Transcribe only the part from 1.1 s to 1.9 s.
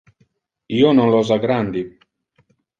los aggrandi.